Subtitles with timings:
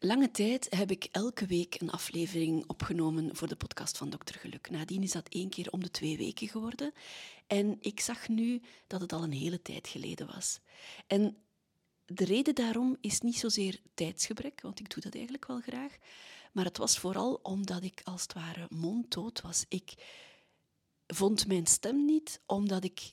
[0.00, 4.70] Lange tijd heb ik elke week een aflevering opgenomen voor de podcast van Dokter Geluk.
[4.70, 6.92] Nadien is dat één keer om de twee weken geworden.
[7.46, 10.60] En ik zag nu dat het al een hele tijd geleden was.
[11.06, 11.36] En
[12.04, 15.96] de reden daarom is niet zozeer tijdsgebrek, want ik doe dat eigenlijk wel graag.
[16.52, 19.64] Maar het was vooral omdat ik als het ware monddood was.
[19.68, 19.94] Ik
[21.06, 23.12] vond mijn stem niet, omdat ik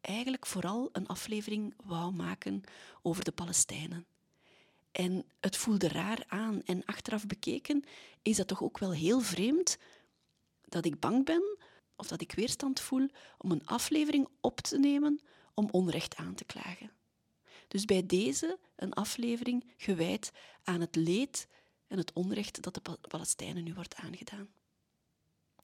[0.00, 2.62] eigenlijk vooral een aflevering wou maken
[3.02, 4.06] over de Palestijnen.
[4.96, 6.62] En het voelde raar aan.
[6.64, 7.84] En achteraf bekeken
[8.22, 9.78] is dat toch ook wel heel vreemd
[10.62, 11.58] dat ik bang ben
[11.96, 13.08] of dat ik weerstand voel
[13.38, 15.20] om een aflevering op te nemen
[15.54, 16.90] om onrecht aan te klagen.
[17.68, 20.32] Dus bij deze een aflevering gewijd
[20.64, 21.48] aan het leed
[21.86, 24.48] en het onrecht dat de Palestijnen nu wordt aangedaan.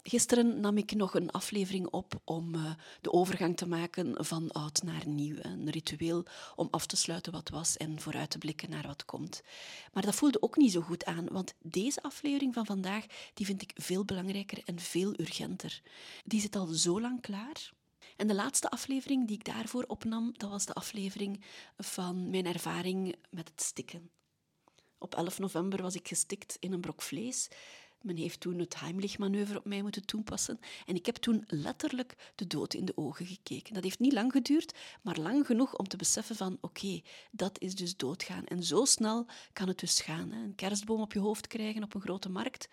[0.04, 2.70] Gisteren nam ik nog een aflevering op om uh,
[3.00, 5.36] de overgang te maken van oud naar nieuw.
[5.40, 6.24] Een ritueel
[6.56, 9.42] om af te sluiten wat was en vooruit te blikken naar wat komt.
[9.92, 13.62] Maar dat voelde ook niet zo goed aan, want deze aflevering van vandaag die vind
[13.62, 15.82] ik veel belangrijker en veel urgenter.
[16.24, 17.72] Die zit al zo lang klaar.
[18.16, 21.44] En de laatste aflevering die ik daarvoor opnam, dat was de aflevering
[21.76, 24.10] van mijn ervaring met het stikken.
[24.98, 27.48] Op 11 november was ik gestikt in een brok vlees.
[28.02, 30.58] Men heeft toen het Heimlich-manoeuvre op mij moeten toepassen.
[30.86, 33.74] En ik heb toen letterlijk de dood in de ogen gekeken.
[33.74, 37.74] Dat heeft niet lang geduurd, maar lang genoeg om te beseffen van oké, dat is
[37.74, 38.46] dus doodgaan.
[38.46, 40.30] En zo snel kan het dus gaan.
[40.30, 40.42] Hè.
[40.42, 42.68] Een kerstboom op je hoofd krijgen op een grote markt,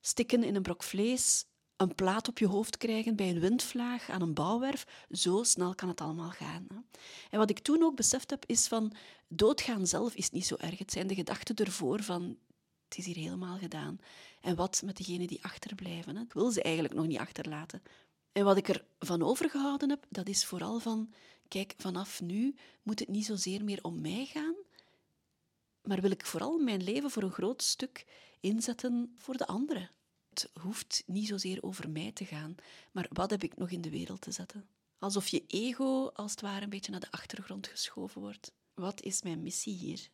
[0.00, 1.44] stikken in een brok vlees,
[1.76, 5.06] een plaat op je hoofd krijgen bij een windvlaag aan een bouwwerf.
[5.10, 6.66] Zo snel kan het allemaal gaan.
[6.68, 6.76] Hè.
[7.30, 8.92] En wat ik toen ook beseft heb, is van
[9.28, 10.78] doodgaan zelf is niet zo erg.
[10.78, 12.36] Het zijn de gedachten ervoor van
[12.88, 13.98] het is hier helemaal gedaan.
[14.40, 16.16] En wat met degenen die achterblijven?
[16.16, 16.22] Hè?
[16.22, 17.82] Ik wil ze eigenlijk nog niet achterlaten.
[18.32, 21.12] En wat ik ervan overgehouden heb, dat is vooral van,
[21.48, 24.54] kijk, vanaf nu moet het niet zozeer meer om mij gaan,
[25.82, 28.06] maar wil ik vooral mijn leven voor een groot stuk
[28.40, 29.90] inzetten voor de anderen.
[30.28, 32.54] Het hoeft niet zozeer over mij te gaan,
[32.92, 34.68] maar wat heb ik nog in de wereld te zetten?
[34.98, 38.52] Alsof je ego als het ware een beetje naar de achtergrond geschoven wordt.
[38.74, 40.08] Wat is mijn missie hier?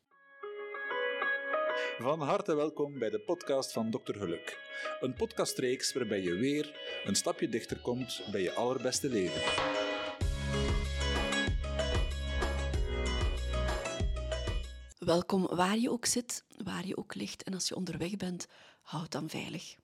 [2.02, 4.12] Van harte welkom bij de podcast van Dr.
[4.12, 4.58] Geluk.
[5.00, 9.40] Een podcastreeks waarbij je weer een stapje dichter komt bij je allerbeste leven.
[14.98, 18.46] Welkom waar je ook zit, waar je ook ligt en als je onderweg bent,
[18.82, 19.76] houd dan veilig.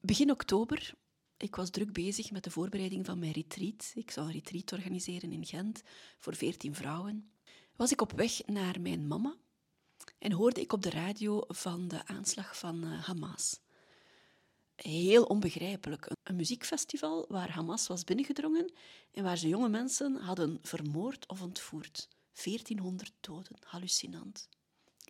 [0.00, 0.94] Begin oktober,
[1.36, 3.92] ik was druk bezig met de voorbereiding van mijn retreat.
[3.94, 5.82] Ik zou een retreat organiseren in Gent
[6.18, 7.32] voor 14 vrouwen.
[7.76, 9.36] Was ik op weg naar mijn mama,
[10.18, 13.60] en hoorde ik op de radio van de aanslag van uh, Hamas.
[14.74, 16.10] Heel onbegrijpelijk.
[16.22, 18.72] Een muziekfestival waar Hamas was binnengedrongen
[19.12, 22.08] en waar ze jonge mensen hadden vermoord of ontvoerd.
[22.42, 24.48] 1400 doden, hallucinant.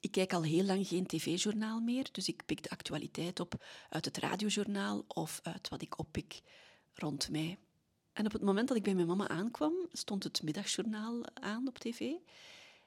[0.00, 4.04] Ik kijk al heel lang geen tv-journaal meer, dus ik pik de actualiteit op uit
[4.04, 6.40] het radiojournaal of uit wat ik oppik
[6.94, 7.58] rond mij.
[8.12, 11.78] En op het moment dat ik bij mijn mama aankwam, stond het middagjournaal aan op
[11.78, 12.12] tv.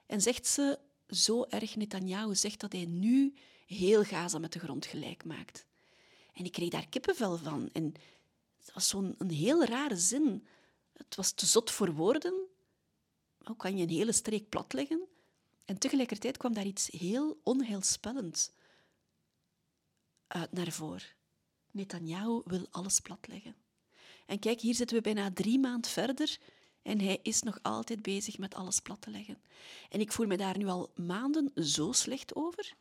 [0.06, 3.34] En zegt ze zo erg Netanyahu zegt dat hij nu
[3.66, 5.66] heel Gaza met de grond gelijk maakt.
[6.32, 7.68] En ik kreeg daar kippenvel van.
[7.72, 7.94] En
[8.58, 10.46] het was zo'n heel rare zin.
[10.92, 12.46] Het was te zot voor woorden.
[13.44, 15.08] Hoe kan je een hele streek platleggen?
[15.64, 18.50] En tegelijkertijd kwam daar iets heel onheilspellends
[20.26, 21.16] uit naar voren.
[21.70, 23.56] Netanyahu wil alles platleggen.
[24.26, 26.38] En kijk, hier zitten we bijna drie maanden verder
[26.88, 29.38] en hij is nog altijd bezig met alles plat te leggen.
[29.88, 32.72] En ik voel me daar nu al maanden zo slecht over.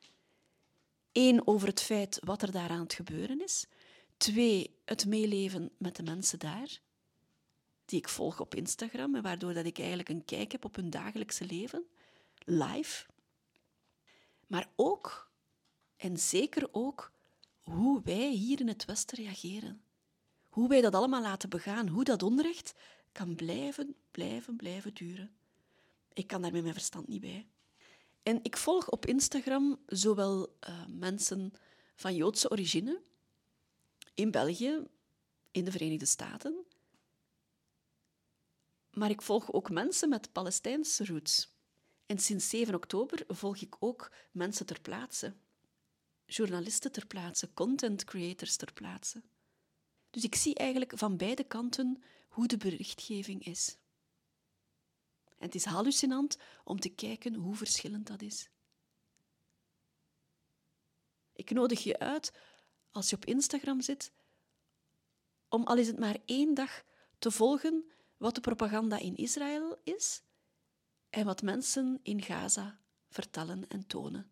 [1.12, 3.66] Eén, over het feit wat er daar aan het gebeuren is.
[4.18, 6.79] Twee, het meeleven met de mensen daar,
[7.85, 10.89] die ik volg op Instagram en waardoor dat ik eigenlijk een kijk heb op hun
[10.89, 11.85] dagelijkse leven,
[12.45, 13.06] live.
[14.47, 15.31] Maar ook,
[15.97, 17.12] en zeker ook,
[17.62, 19.81] hoe wij hier in het Westen reageren.
[20.50, 22.74] Hoe wij dat allemaal laten begaan, hoe dat onrecht
[23.18, 25.32] kan blijven, blijven, blijven duren.
[26.14, 27.48] Ik kan daar met mijn verstand niet bij.
[28.24, 31.54] En ik volg op Instagram zowel uh, mensen
[31.96, 33.02] van Joodse origine
[34.14, 34.84] in België,
[35.52, 36.66] in de Verenigde Staten,
[38.92, 41.56] maar ik volg ook mensen met Palestijnse roots.
[42.06, 45.34] En sinds 7 oktober volg ik ook mensen ter plaatse.
[46.25, 49.22] Journalisten ter plaatse, content creators ter plaatse.
[50.10, 52.04] Dus ik zie eigenlijk van beide kanten
[52.38, 53.78] hoe de berichtgeving is.
[55.25, 58.50] En het is hallucinant om te kijken hoe verschillend dat is.
[61.34, 62.34] Ik nodig je uit,
[62.92, 64.12] als je op Instagram zit,
[65.50, 66.84] om al is het maar één dag
[67.19, 70.22] te volgen wat de propaganda in Israël is
[71.10, 72.80] en wat mensen in Gaza
[73.10, 74.31] vertellen en tonen.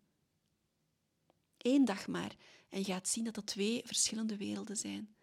[1.56, 2.36] Eén dag maar.
[2.68, 5.15] En je gaat zien dat dat twee verschillende werelden zijn.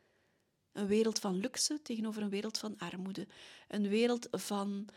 [0.73, 3.27] Een wereld van luxe tegenover een wereld van armoede.
[3.67, 4.89] Een wereld van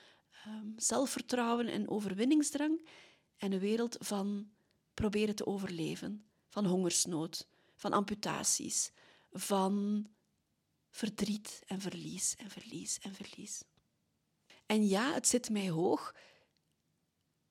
[0.46, 2.88] um, zelfvertrouwen en overwinningsdrang.
[3.36, 4.50] En een wereld van
[4.94, 6.26] proberen te overleven.
[6.48, 8.92] Van hongersnood, van amputaties,
[9.32, 10.06] van
[10.90, 13.62] verdriet en verlies en verlies en verlies.
[14.66, 16.14] En ja, het zit mij hoog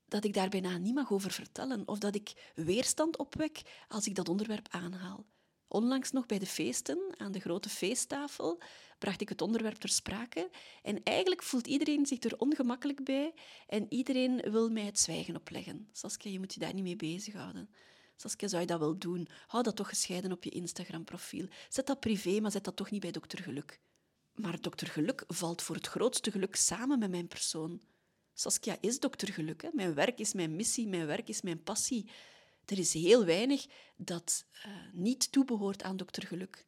[0.06, 4.16] dat ik daar bijna niet mag over vertellen of dat ik weerstand opwek als ik
[4.16, 5.25] dat onderwerp aanhaal.
[5.68, 8.62] Onlangs nog bij de feesten, aan de grote feesttafel,
[9.00, 10.50] bracht ik het onderwerp ter sprake
[10.84, 13.34] en eigenlijk voelt iedereen zich er ongemakkelijk bij
[13.68, 15.90] en iedereen wil mij het zwijgen opleggen.
[15.92, 17.70] Saskia, je moet je daar niet mee bezighouden.
[18.16, 19.28] Saskia, zou je dat wel doen?
[19.48, 21.48] Hou dat toch gescheiden op je Instagram-profiel.
[21.70, 23.80] Zet dat privé, maar zet dat toch niet bij dokter Geluk.
[24.36, 27.82] Maar dokter Geluk valt voor het grootste geluk samen met mijn persoon.
[28.34, 29.62] Saskia is dokter Geluk.
[29.62, 29.70] Hè?
[29.74, 32.10] Mijn werk is mijn missie, mijn werk is mijn passie.
[32.66, 33.66] Er is heel weinig
[33.96, 36.66] dat uh, niet toebehoort aan dokter Geluk.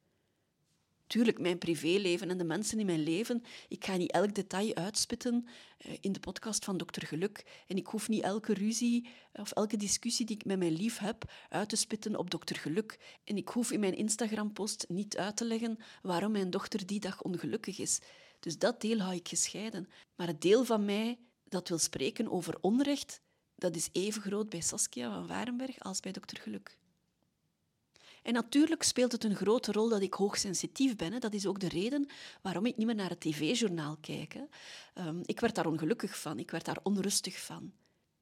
[1.08, 3.44] Tuurlijk, mijn privéleven en de mensen in mijn leven.
[3.68, 5.48] Ik ga niet elk detail uitspitten
[5.86, 7.64] uh, in de podcast van Dokter Geluk.
[7.68, 11.32] En ik hoef niet elke ruzie of elke discussie die ik met mijn lief heb
[11.50, 13.20] uit te spitten op Dokter Geluk.
[13.24, 17.22] En ik hoef in mijn Instagram-post niet uit te leggen waarom mijn dochter die dag
[17.22, 18.00] ongelukkig is.
[18.40, 19.90] Dus dat deel hou ik gescheiden.
[20.16, 23.22] Maar het deel van mij dat wil spreken over onrecht,
[23.58, 26.78] dat is even groot bij Saskia van Warenberg als bij dokter Geluk.
[28.24, 31.14] En natuurlijk speelt het een grote rol dat ik hoogsensitief ben.
[31.14, 31.20] Hè.
[31.20, 32.10] Dat is ook de reden
[32.42, 34.36] waarom ik niet meer naar het tv-journaal kijk.
[34.96, 37.74] Um, ik werd daar ongelukkig van, ik werd daar onrustig van.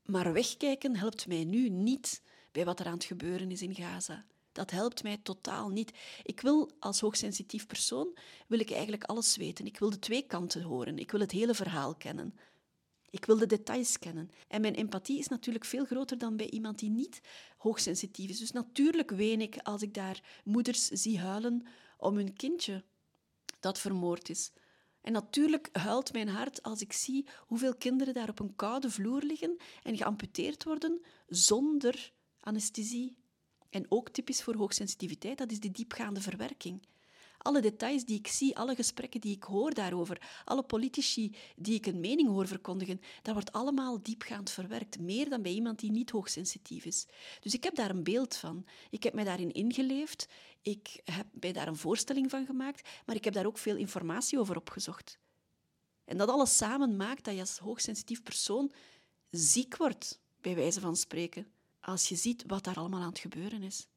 [0.06, 2.22] Maar wegkijken helpt mij nu niet
[2.52, 4.26] bij wat er aan het gebeuren is in Gaza.
[4.52, 5.92] Dat helpt mij totaal niet.
[6.24, 8.18] Ik wil als hoogsensitief persoon
[8.48, 9.66] wil ik eigenlijk alles weten.
[9.66, 11.00] Ik wil de twee kanten horen.
[11.00, 12.34] Ik wil het hele verhaal kennen.
[13.10, 14.30] Ik wil de details kennen.
[14.48, 17.22] En mijn empathie is natuurlijk veel groter dan bij iemand die niet
[17.58, 18.40] hoogsensitief is.
[18.40, 21.66] Dus natuurlijk ween ik als ik daar moeders zie huilen
[21.98, 22.84] om hun kindje
[23.60, 24.52] dat vermoord is.
[25.02, 29.22] En natuurlijk huilt mijn hart als ik zie hoeveel kinderen daar op een koude vloer
[29.22, 33.18] liggen en geamputeerd worden zonder anesthesie.
[33.70, 36.88] En ook typisch voor hoogsensitiviteit, dat is die diepgaande verwerking.
[37.46, 41.86] Alle details die ik zie, alle gesprekken die ik hoor daarover, alle politici die ik
[41.86, 45.00] een mening hoor verkondigen, dat wordt allemaal diepgaand verwerkt.
[45.00, 47.06] Meer dan bij iemand die niet hoogsensitief is.
[47.40, 48.66] Dus ik heb daar een beeld van.
[48.90, 50.28] Ik heb mij daarin ingeleefd.
[50.62, 52.90] Ik heb mij daar een voorstelling van gemaakt.
[53.06, 55.20] Maar ik heb daar ook veel informatie over opgezocht.
[56.06, 58.72] En dat alles samen maakt dat je als hoogsensitief persoon
[59.30, 61.48] ziek wordt, bij wijze van spreken,
[61.80, 63.88] als je ziet wat daar allemaal aan het gebeuren is.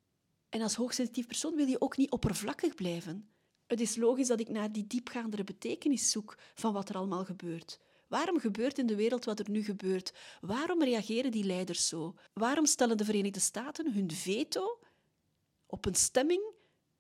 [0.49, 3.29] En als hoogsensitief persoon wil je ook niet oppervlakkig blijven.
[3.69, 7.79] Het is logisch dat ik naar die diepgaandere betekenis zoek van wat er allemaal gebeurt.
[8.07, 10.13] Waarom gebeurt in de wereld wat er nu gebeurt?
[10.41, 12.15] Waarom reageren die leiders zo?
[12.33, 14.79] Waarom stellen de Verenigde Staten hun veto
[15.67, 16.43] op een stemming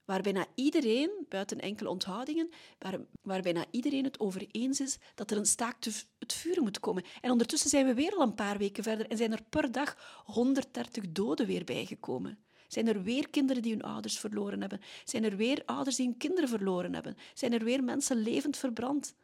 [0.04, 5.30] waar bijna iedereen, buiten enkele onthoudingen, waar, waar bijna iedereen het over eens is dat
[5.30, 7.04] er een staakt het vuren moet komen.
[7.20, 10.22] En ondertussen zijn we weer al een paar weken verder en zijn er per dag
[10.24, 12.38] 130 doden weer bijgekomen.
[12.68, 14.80] Zijn er weer kinderen die hun ouders verloren hebben?
[15.04, 17.16] Zijn er weer ouders die hun kinderen verloren hebben?
[17.34, 19.14] Zijn er weer mensen levend verbrand?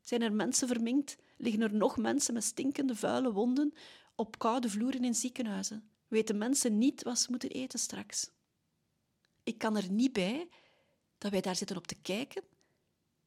[0.00, 1.16] Zijn er mensen verminkt?
[1.36, 3.74] Liggen er nog mensen met stinkende, vuile wonden
[4.14, 5.90] op koude vloeren in ziekenhuizen?
[6.08, 8.30] Weten mensen niet wat ze moeten eten straks?
[9.42, 10.48] Ik kan er niet bij
[11.18, 12.42] dat wij daar zitten op te kijken,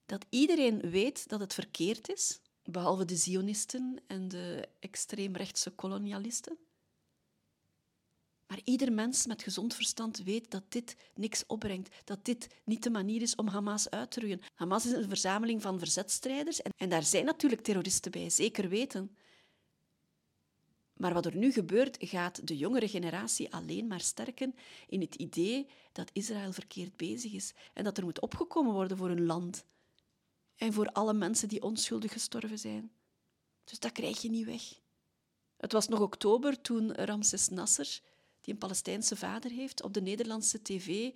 [0.05, 6.57] dat iedereen weet dat het verkeerd is, behalve de Zionisten en de extreemrechtse kolonialisten.
[8.51, 12.89] Maar ieder mens met gezond verstand weet dat dit niks opbrengt, dat dit niet de
[12.89, 14.41] manier is om Hamas uit te roeien.
[14.53, 19.15] Hamas is een verzameling van verzetstrijders en, en daar zijn natuurlijk terroristen bij, zeker weten.
[20.93, 24.55] Maar wat er nu gebeurt, gaat de jongere generatie alleen maar sterken
[24.87, 29.07] in het idee dat Israël verkeerd bezig is en dat er moet opgekomen worden voor
[29.07, 29.65] hun land
[30.55, 32.91] en voor alle mensen die onschuldig gestorven zijn.
[33.63, 34.61] Dus dat krijg je niet weg.
[35.57, 38.01] Het was nog oktober toen Ramses Nasser
[38.41, 41.11] die een Palestijnse vader heeft, op de Nederlandse tv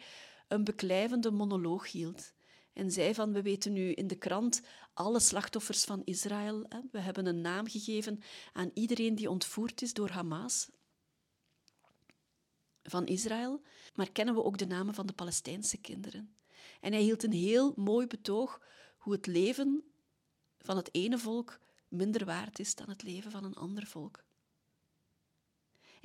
[0.48, 2.34] een beklijvende monoloog hield.
[2.74, 4.62] En zei van, we weten nu in de krant
[4.94, 6.66] alle slachtoffers van Israël.
[6.70, 6.80] Hè.
[6.92, 8.22] We hebben een naam gegeven
[8.54, 10.70] aan iedereen die ontvoerd is door Hamas
[12.84, 13.62] van Israël.
[13.94, 16.36] Maar kennen we ook de namen van de Palestijnse kinderen?
[16.82, 18.62] En hij hield een heel mooi betoog
[18.98, 19.84] hoe het leven
[20.58, 24.25] van het ene volk minder waard is dan het leven van een ander volk.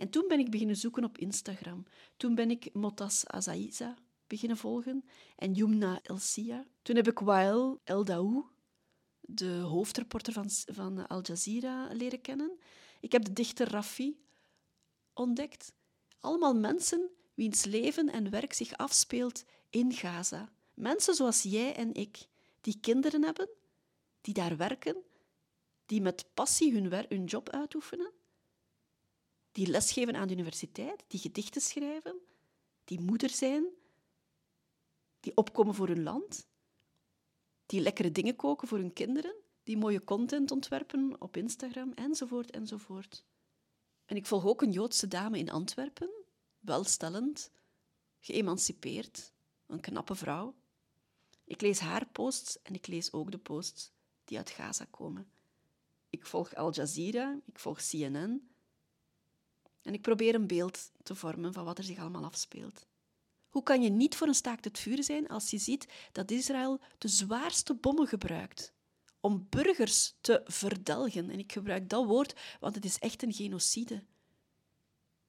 [0.00, 1.84] En toen ben ik beginnen zoeken op Instagram.
[2.16, 3.94] Toen ben ik Motas Azaiza
[4.26, 5.04] beginnen volgen
[5.36, 6.66] en Yumna Elsia.
[6.82, 8.44] Toen heb ik Wael El Daou,
[9.20, 12.58] de hoofdreporter van, van Al Jazeera, leren kennen.
[13.00, 14.20] Ik heb de dichter Rafi
[15.12, 15.72] ontdekt.
[16.20, 20.52] Allemaal mensen wiens leven en werk zich afspeelt in Gaza.
[20.74, 22.26] Mensen zoals jij en ik,
[22.60, 23.48] die kinderen hebben,
[24.20, 24.96] die daar werken,
[25.86, 28.12] die met passie hun, hun job uitoefenen,
[29.52, 32.20] die lesgeven aan de universiteit, die gedichten schrijven,
[32.84, 33.64] die moeder zijn,
[35.20, 36.48] die opkomen voor hun land,
[37.66, 43.24] die lekkere dingen koken voor hun kinderen, die mooie content ontwerpen op Instagram, enzovoort, enzovoort.
[44.04, 46.10] En ik volg ook een Joodse dame in Antwerpen,
[46.58, 47.50] welstellend,
[48.20, 49.32] geëmancipeerd,
[49.66, 50.54] een knappe vrouw.
[51.44, 53.92] Ik lees haar posts en ik lees ook de posts
[54.24, 55.30] die uit Gaza komen.
[56.08, 58.49] Ik volg Al Jazeera, ik volg CNN
[59.82, 62.86] en ik probeer een beeld te vormen van wat er zich allemaal afspeelt.
[63.48, 66.80] Hoe kan je niet voor een staakt het vuur zijn als je ziet dat Israël
[66.98, 68.72] de zwaarste bommen gebruikt
[69.20, 71.30] om burgers te verdelgen?
[71.30, 74.04] En ik gebruik dat woord, want het is echt een genocide.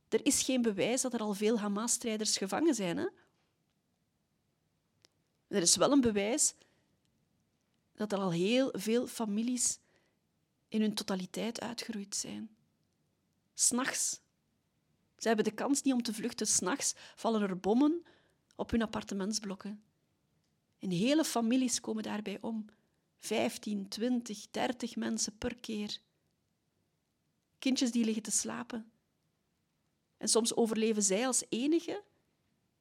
[0.09, 2.97] Er is geen bewijs dat er al veel Hamas-strijders gevangen zijn.
[2.97, 3.07] Hè?
[5.47, 6.55] Er is wel een bewijs
[7.93, 9.79] dat er al heel veel families
[10.67, 12.55] in hun totaliteit uitgeroeid zijn.
[13.53, 14.20] S'nachts
[15.21, 16.47] ze hebben de kans niet om te vluchten.
[16.47, 18.03] S'nachts vallen er bommen
[18.55, 19.83] op hun appartementsblokken.
[20.79, 22.65] En hele families komen daarbij om.
[23.17, 25.99] 15, 20, 30 mensen per keer.
[27.59, 28.91] Kindjes die liggen te slapen.
[30.17, 32.03] En soms overleven zij als enige.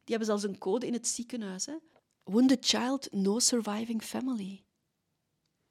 [0.05, 1.67] Die hebben zelfs een code in het ziekenhuis.
[1.67, 1.77] Hè?
[2.25, 4.65] Wounded Child No Surviving Family.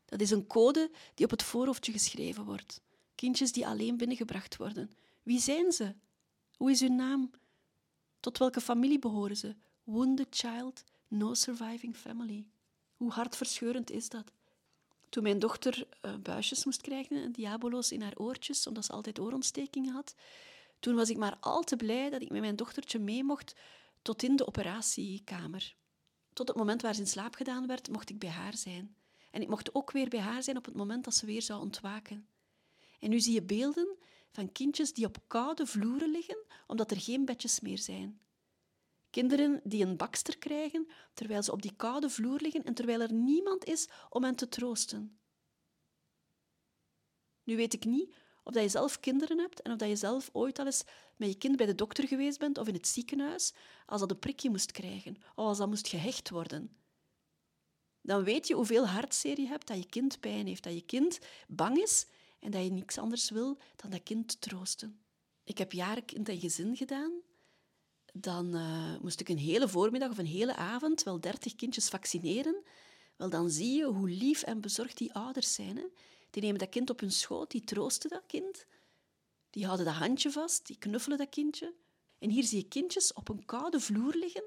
[0.05, 2.81] Dat is een code die op het voorhoofdje geschreven wordt.
[3.15, 4.91] Kindjes die alleen binnengebracht worden.
[5.23, 5.95] Wie zijn ze?
[6.60, 7.32] Hoe is hun naam?
[8.20, 9.56] Tot welke familie behoren ze?
[9.84, 12.48] Wounded child, no surviving family.
[12.96, 14.32] Hoe hartverscheurend is dat?
[15.10, 19.94] Toen mijn dochter uh, buisjes moest krijgen, diabolo's in haar oortjes, omdat ze altijd oorontstekingen
[19.94, 20.16] had,
[20.80, 23.56] toen was ik maar al te blij dat ik met mijn dochtertje mee mocht
[24.01, 25.75] tot in de operatiekamer.
[26.34, 28.96] Tot het moment waar ze in slaap gedaan werd, mocht ik bij haar zijn.
[29.32, 31.62] En ik mocht ook weer bij haar zijn op het moment dat ze weer zou
[31.62, 32.28] ontwaken.
[33.00, 33.98] En nu zie je beelden
[34.31, 38.21] van kindjes die op koude vloeren liggen omdat er geen bedjes meer zijn.
[39.09, 43.13] Kinderen die een bakster krijgen terwijl ze op die koude vloer liggen en terwijl er
[43.13, 45.19] niemand is om hen te troosten.
[47.43, 50.29] Nu weet ik niet of dat je zelf kinderen hebt en of dat je zelf
[50.31, 50.83] ooit al eens
[51.15, 53.53] met je kind bij de dokter geweest bent of in het ziekenhuis
[53.86, 56.77] als dat een prikje moest krijgen of als dat moest gehecht worden.
[58.01, 61.19] Dan weet je hoeveel hartseer je hebt, dat je kind pijn heeft, dat je kind
[61.48, 62.05] bang is
[62.39, 65.00] en dat je niks anders wil dan dat kind troosten.
[65.43, 67.12] Ik heb jaren kind en gezin gedaan.
[68.13, 72.63] Dan uh, moest ik een hele voormiddag of een hele avond wel dertig kindjes vaccineren.
[73.15, 75.77] Wel, dan zie je hoe lief en bezorgd die ouders zijn.
[75.77, 75.86] Hè?
[76.29, 78.65] Die nemen dat kind op hun schoot, die troosten dat kind.
[79.50, 81.74] Die houden dat handje vast, die knuffelen dat kindje.
[82.19, 84.43] En hier zie je kindjes op een koude vloer liggen,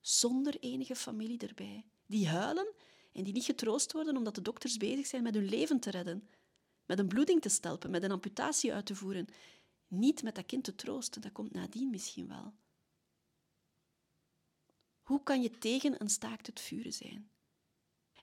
[0.00, 1.84] zonder enige familie erbij.
[2.06, 2.72] Die huilen
[3.12, 6.28] en die niet getroost worden omdat de dokters bezig zijn met hun leven te redden
[6.86, 9.26] met een bloeding te stelpen, met een amputatie uit te voeren.
[9.88, 12.54] Niet met dat kind te troosten, dat komt nadien misschien wel.
[15.02, 17.30] Hoe kan je tegen een staakt het vuren zijn?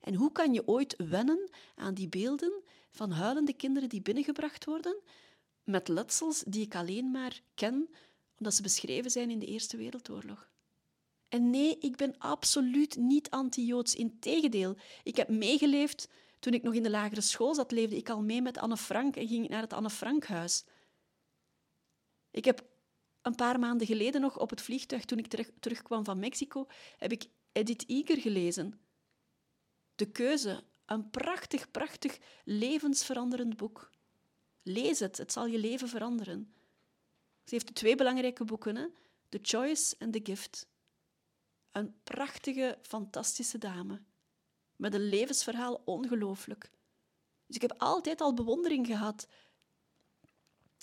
[0.01, 5.01] En hoe kan je ooit wennen aan die beelden van huilende kinderen die binnengebracht worden
[5.63, 7.89] met letsels die ik alleen maar ken
[8.37, 10.51] omdat ze beschreven zijn in de Eerste Wereldoorlog?
[11.29, 13.95] En nee, ik ben absoluut niet anti-Joods.
[13.95, 16.09] Integendeel, ik heb meegeleefd
[16.43, 19.15] toen ik nog in de lagere school zat, leefde ik al mee met Anne Frank
[19.15, 20.65] en ging ik naar het Anne Frankhuis.
[22.31, 22.65] Ik heb
[23.21, 27.29] een paar maanden geleden nog op het vliegtuig, toen ik terugkwam van Mexico, heb ik
[27.51, 28.79] Edith Eger gelezen.
[29.95, 33.91] De Keuze, een prachtig, prachtig levensveranderend boek.
[34.63, 36.53] Lees het, het zal je leven veranderen.
[37.43, 38.87] Ze heeft twee belangrijke boeken, hè?
[39.29, 40.67] The Choice en The Gift.
[41.71, 44.01] Een prachtige, fantastische dame
[44.75, 46.71] met een levensverhaal ongelooflijk.
[47.45, 49.27] Dus ik heb altijd al bewondering gehad.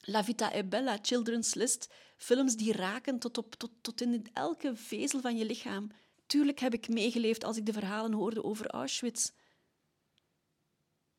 [0.00, 4.76] La Vita e Bella, Children's List, films die raken tot, op, tot, tot in elke
[4.76, 5.90] vezel van je lichaam.
[6.26, 9.30] Tuurlijk heb ik meegeleefd als ik de verhalen hoorde over Auschwitz.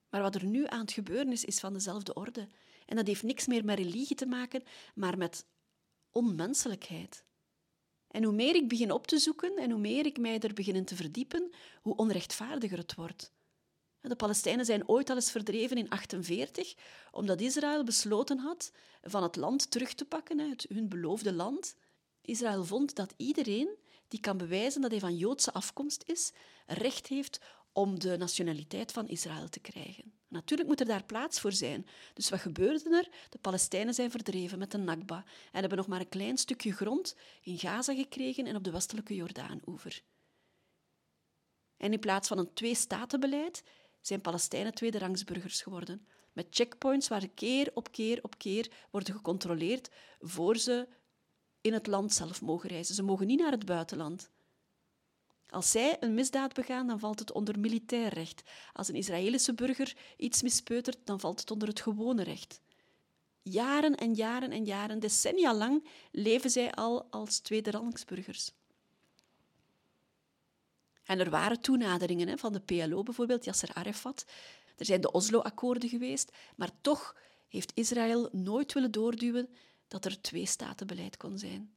[0.09, 2.47] Maar wat er nu aan het gebeuren is, is van dezelfde orde.
[2.85, 4.63] En dat heeft niks meer met religie te maken,
[4.95, 5.45] maar met
[6.11, 7.23] onmenselijkheid.
[8.11, 10.85] En hoe meer ik begin op te zoeken en hoe meer ik mij er begin
[10.85, 11.51] te verdiepen,
[11.81, 13.31] hoe onrechtvaardiger het wordt.
[14.01, 16.75] De Palestijnen zijn ooit al eens verdreven in 1948,
[17.11, 21.75] omdat Israël besloten had van het land terug te pakken, het, hun beloofde land.
[22.21, 23.69] Israël vond dat iedereen
[24.07, 26.31] die kan bewijzen dat hij van Joodse afkomst is,
[26.65, 27.39] recht heeft
[27.71, 30.13] om de nationaliteit van Israël te krijgen.
[30.31, 31.87] Natuurlijk moet er daar plaats voor zijn.
[32.13, 33.09] Dus wat gebeurde er?
[33.29, 37.15] De Palestijnen zijn verdreven met de Nakba en hebben nog maar een klein stukje grond
[37.41, 40.03] in Gaza gekregen en op de westelijke Jordaan-oever.
[41.77, 43.63] En in plaats van een twee-statenbeleid
[44.01, 50.57] zijn Palestijnen tweederangsburgers geworden, met checkpoints waar keer op keer op keer worden gecontroleerd voor
[50.57, 50.87] ze
[51.61, 52.95] in het land zelf mogen reizen.
[52.95, 54.29] Ze mogen niet naar het buitenland.
[55.51, 58.41] Als zij een misdaad begaan, dan valt het onder militair recht.
[58.73, 62.61] Als een Israëlische burger iets mispeutert, dan valt het onder het gewone recht.
[63.41, 68.51] Jaren en jaren en jaren, decennia lang, leven zij al als tweederangsburgers.
[71.03, 74.25] En er waren toenaderingen hè, van de PLO, bijvoorbeeld Yasser Arafat.
[74.77, 77.15] Er zijn de Oslo-akkoorden geweest, maar toch
[77.47, 79.49] heeft Israël nooit willen doorduwen
[79.87, 81.75] dat er twee-statenbeleid kon zijn.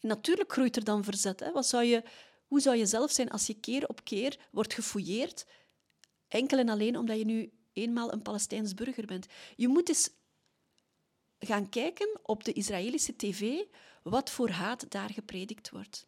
[0.00, 1.40] Natuurlijk groeit er dan verzet.
[1.40, 1.52] Hè.
[1.52, 2.02] Wat zou je,
[2.46, 5.46] hoe zou je zelf zijn als je keer op keer wordt gefouilleerd,
[6.28, 9.26] enkel en alleen omdat je nu eenmaal een Palestijns burger bent?
[9.56, 10.10] Je moet eens
[11.38, 13.64] gaan kijken op de Israëlische tv
[14.02, 16.06] wat voor haat daar gepredikt wordt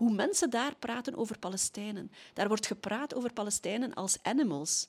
[0.00, 2.10] hoe mensen daar praten over Palestijnen.
[2.32, 4.88] Daar wordt gepraat over Palestijnen als animals.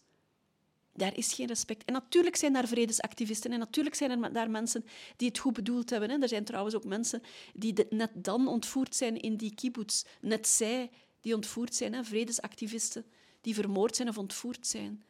[0.93, 1.85] Daar is geen respect.
[1.85, 4.85] En natuurlijk zijn daar vredesactivisten en natuurlijk zijn er daar mensen
[5.17, 6.21] die het goed bedoeld hebben.
[6.21, 7.21] Er zijn trouwens ook mensen
[7.53, 10.03] die net dan ontvoerd zijn in die kibbutz.
[10.21, 10.89] Net zij
[11.21, 13.05] die ontvoerd zijn, vredesactivisten,
[13.41, 15.03] die vermoord zijn of ontvoerd zijn.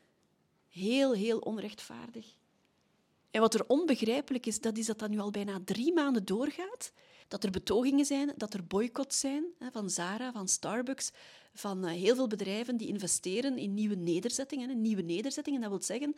[0.69, 2.25] Heel, heel onrechtvaardig.
[3.31, 6.91] En wat er onbegrijpelijk is, dat is dat dat nu al bijna drie maanden doorgaat
[7.27, 11.11] dat er betogingen zijn, dat er boycotts zijn van Zara, van Starbucks,
[11.53, 14.81] van eh, heel veel bedrijven die investeren in nieuwe nederzettingen.
[14.81, 16.15] Nieuwe nederzettingen, dat wil zeggen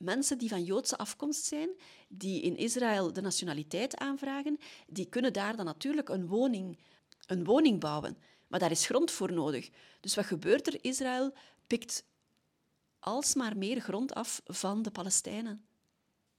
[0.00, 1.68] mensen die van Joodse afkomst zijn,
[2.08, 6.78] die in Israël de nationaliteit aanvragen, die kunnen daar dan natuurlijk een woning,
[7.26, 8.16] een woning bouwen.
[8.46, 9.70] Maar daar is grond voor nodig.
[10.00, 10.84] Dus wat gebeurt er?
[10.84, 11.32] Israël
[11.66, 12.04] pikt
[12.98, 15.64] alsmaar meer grond af van de Palestijnen.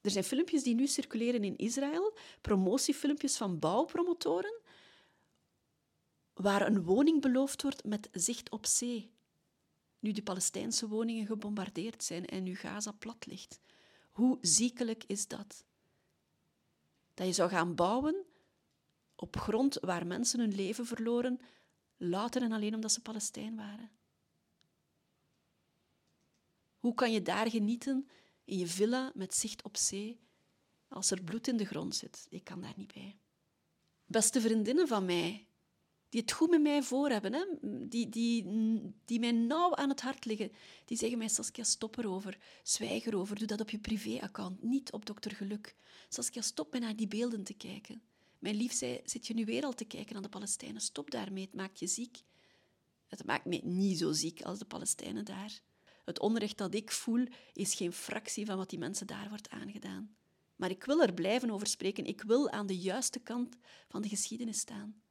[0.02, 4.62] Er zijn filmpjes die nu circuleren in Israël, promotiefilmpjes van bouwpromotoren,
[6.42, 9.12] waar een woning beloofd wordt met zicht op zee.
[10.00, 13.60] Nu de Palestijnse woningen gebombardeerd zijn en nu Gaza plat ligt.
[14.12, 15.66] Hoe ziekelijk is dat?
[17.14, 18.26] Dat je zou gaan bouwen
[19.16, 21.40] op grond waar mensen hun leven verloren,
[21.98, 23.92] louter en alleen omdat ze Palestijn waren.
[26.80, 28.08] Hoe kan je daar genieten
[28.44, 30.20] in je villa met zicht op zee,
[30.88, 32.28] als er bloed in de grond zit.
[32.30, 33.18] Ik kan daar niet bij.
[34.06, 35.48] Beste vriendinnen van mij,
[36.12, 37.46] die het goed met mij voor hebben, hè?
[37.88, 38.46] Die, die,
[39.06, 40.52] die mij nauw aan het hart liggen,
[40.86, 45.06] die zeggen mij, Saskia, stop erover, zwijg erover, doe dat op je privéaccount, niet op
[45.06, 45.76] dokter Geluk.
[46.10, 48.02] Saskia, stop met naar die beelden te kijken.
[48.40, 50.82] Mijn lief zei, zit je nu weer al te kijken naar de Palestijnen?
[50.82, 52.22] Stop daarmee, het maakt je ziek.
[53.08, 55.62] Het maakt mij niet zo ziek als de Palestijnen daar.
[56.06, 60.16] Het onrecht dat ik voel is geen fractie van wat die mensen daar wordt aangedaan.
[60.56, 62.06] Maar ik wil er blijven over spreken.
[62.06, 63.58] Ik wil aan de juiste kant
[63.90, 65.02] van de geschiedenis staan.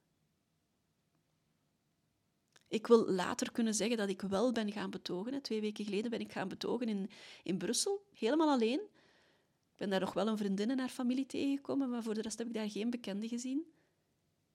[2.71, 5.41] Ik wil later kunnen zeggen dat ik wel ben gaan betogen.
[5.41, 7.09] Twee weken geleden ben ik gaan betogen in,
[7.43, 8.79] in Brussel, helemaal alleen.
[8.79, 12.37] Ik ben daar nog wel een vriendin en haar familie tegengekomen, maar voor de rest
[12.37, 13.65] heb ik daar geen bekenden gezien.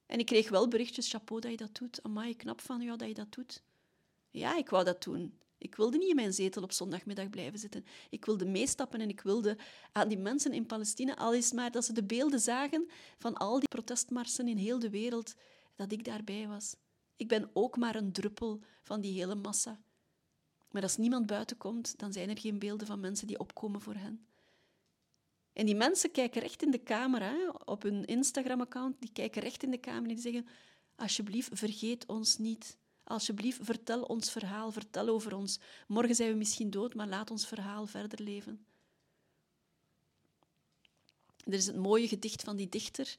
[0.07, 2.03] En ik kreeg wel berichtjes, chapeau dat je dat doet.
[2.03, 3.63] Amai, knap van jou dat je dat doet.
[4.31, 5.39] Ja, ik wou dat doen.
[5.59, 7.85] Ik wilde niet in mijn zetel op zondagmiddag blijven zitten.
[8.11, 9.57] Ik wilde meestappen en ik wilde
[9.93, 13.59] aan die mensen in Palestina, al is maar dat ze de beelden zagen van al
[13.59, 15.35] die protestmarsen in heel de wereld,
[15.75, 16.77] dat ik daarbij was.
[17.17, 19.81] Ik ben ook maar een druppel van die hele massa.
[20.71, 23.95] Maar als niemand buiten komt, dan zijn er geen beelden van mensen die opkomen voor
[23.95, 24.27] hen.
[25.53, 29.71] En die mensen kijken recht in de camera, op hun Instagram-account, die kijken recht in
[29.71, 30.47] de camera en die zeggen,
[30.97, 32.77] alsjeblieft, vergeet ons niet.
[33.05, 35.59] Alsjeblieft, vertel ons verhaal, vertel over ons.
[35.87, 38.67] Morgen zijn we misschien dood, maar laat ons verhaal verder leven.
[41.45, 43.17] Er is het mooie gedicht van die dichter,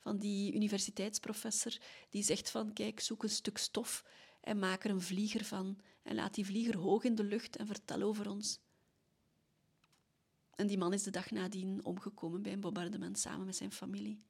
[0.00, 4.04] van die universiteitsprofessor, die zegt van, kijk, zoek een stuk stof
[4.40, 5.78] en maak er een vlieger van.
[6.02, 8.60] En laat die vlieger hoog in de lucht en vertel over ons.
[10.54, 14.22] En die man is de dag nadien omgekomen bij een bombardement samen met zijn familie.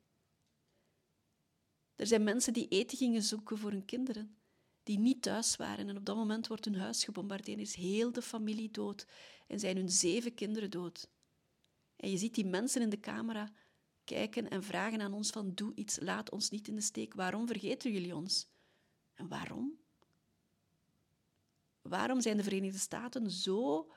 [1.96, 4.36] Er zijn mensen die eten gingen zoeken voor hun kinderen
[4.82, 5.88] die niet thuis waren.
[5.88, 9.06] En op dat moment wordt hun huis gebombardeerd, is heel de familie dood
[9.46, 11.08] en zijn hun zeven kinderen dood.
[11.96, 13.52] En je ziet die mensen in de camera
[14.14, 17.14] kijken en vragen aan ons van doe iets, laat ons niet in de steek.
[17.14, 18.48] Waarom vergeten jullie ons?
[19.14, 19.78] En waarom?
[21.82, 23.90] Waarom zijn de Verenigde Staten zo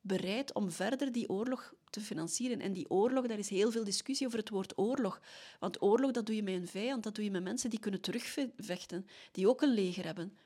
[0.00, 2.60] bereid om verder die oorlog te financieren.
[2.60, 5.20] En die oorlog, daar is heel veel discussie over het woord oorlog.
[5.58, 8.00] Want oorlog, dat doe je met een vijand, dat doe je met mensen die kunnen
[8.00, 10.36] terugvechten, die ook een leger hebben.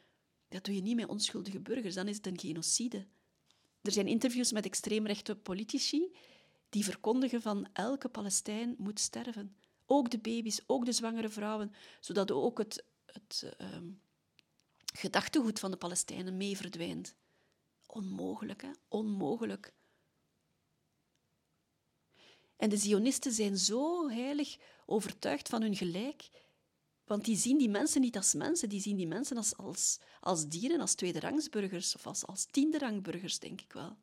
[0.48, 3.06] Dat doe je niet met onschuldige burgers, dan is het een genocide.
[3.82, 6.12] Er zijn interviews met extreemrechte politici
[6.72, 9.56] die verkondigen van elke Palestijn moet sterven.
[9.86, 13.76] Ook de baby's, ook de zwangere vrouwen, zodat ook het, het uh,
[14.94, 17.14] gedachtegoed van de Palestijnen mee verdwijnt.
[17.86, 18.70] Onmogelijk, hè?
[18.88, 19.72] Onmogelijk.
[22.56, 24.56] En de Zionisten zijn zo heilig
[24.86, 26.30] overtuigd van hun gelijk,
[27.04, 30.48] want die zien die mensen niet als mensen, die zien die mensen als, als, als
[30.48, 33.96] dieren, als tweederangsburgers of als, als tienderangsburgers, denk ik wel.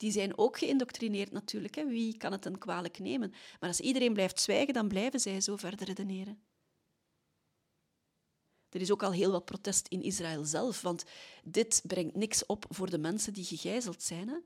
[0.00, 1.74] Die zijn ook geïndoctrineerd natuurlijk.
[1.74, 1.86] Hè.
[1.86, 3.30] Wie kan het een kwalijk nemen?
[3.30, 6.42] Maar als iedereen blijft zwijgen, dan blijven zij zo verder redeneren.
[8.68, 11.04] Er is ook al heel wat protest in Israël zelf, want
[11.44, 14.28] dit brengt niks op voor de mensen die gegijzeld zijn.
[14.28, 14.36] Hè.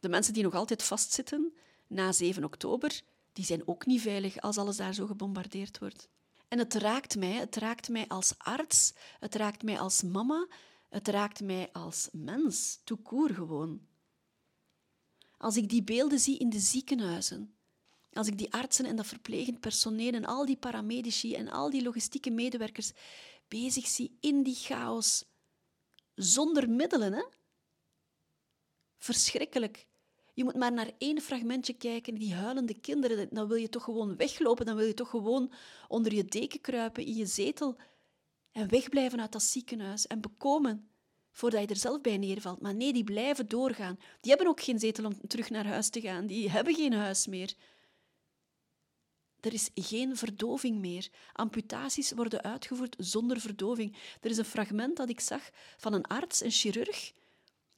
[0.00, 1.54] De mensen die nog altijd vastzitten
[1.86, 6.08] na 7 oktober, die zijn ook niet veilig als alles daar zo gebombardeerd wordt.
[6.48, 10.46] En het raakt mij, het raakt mij als arts, het raakt mij als mama,
[10.88, 13.00] het raakt mij als mens, tout
[13.32, 13.86] gewoon.
[15.36, 17.54] Als ik die beelden zie in de ziekenhuizen,
[18.12, 21.82] als ik die artsen en dat verplegend personeel en al die paramedici en al die
[21.82, 22.92] logistieke medewerkers
[23.48, 25.24] bezig zie in die chaos,
[26.14, 27.24] zonder middelen, hè?
[28.96, 29.86] Verschrikkelijk.
[30.34, 33.28] Je moet maar naar één fragmentje kijken, die huilende kinderen.
[33.30, 35.52] Dan wil je toch gewoon weglopen, dan wil je toch gewoon
[35.88, 37.76] onder je deken kruipen in je zetel
[38.52, 40.90] en wegblijven uit dat ziekenhuis en bekomen
[41.30, 42.60] voordat je er zelf bij neervalt.
[42.60, 43.98] Maar nee, die blijven doorgaan.
[44.20, 46.26] Die hebben ook geen zetel om terug naar huis te gaan.
[46.26, 47.54] Die hebben geen huis meer.
[49.40, 51.08] Er is geen verdoving meer.
[51.32, 53.96] Amputaties worden uitgevoerd zonder verdoving.
[54.20, 57.12] Er is een fragment dat ik zag van een arts, een chirurg,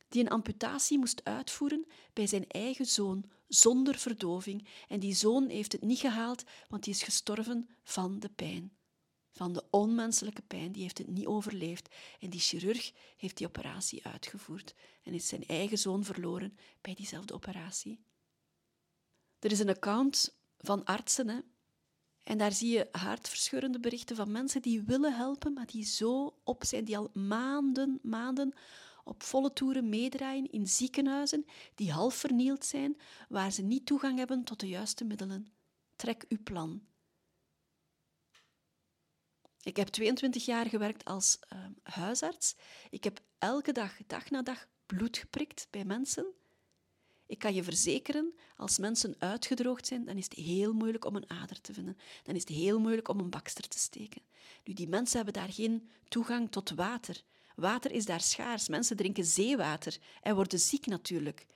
[0.08, 4.68] die een amputatie moest uitvoeren bij zijn eigen zoon zonder verdoving.
[4.88, 8.79] En die zoon heeft het niet gehaald, want die is gestorven van de pijn.
[9.30, 11.94] Van de onmenselijke pijn, die heeft het niet overleefd.
[12.18, 17.34] En die chirurg heeft die operatie uitgevoerd en is zijn eigen zoon verloren bij diezelfde
[17.34, 18.00] operatie.
[19.38, 21.38] Er is een account van artsen, hè?
[22.22, 26.64] en daar zie je hartverscheurende berichten van mensen die willen helpen, maar die zo op
[26.64, 28.54] zijn, die al maanden, maanden
[29.04, 32.96] op volle toeren meedraaien in ziekenhuizen die half vernield zijn,
[33.28, 35.52] waar ze niet toegang hebben tot de juiste middelen.
[35.96, 36.82] Trek uw plan.
[39.62, 42.56] Ik heb 22 jaar gewerkt als uh, huisarts.
[42.90, 46.26] Ik heb elke dag, dag na dag, bloed geprikt bij mensen.
[47.26, 51.30] Ik kan je verzekeren, als mensen uitgedroogd zijn, dan is het heel moeilijk om een
[51.30, 51.96] ader te vinden.
[52.22, 54.22] Dan is het heel moeilijk om een bakster te steken.
[54.64, 57.22] Nu, die mensen hebben daar geen toegang tot water.
[57.56, 58.68] Water is daar schaars.
[58.68, 61.46] Mensen drinken zeewater en worden ziek natuurlijk.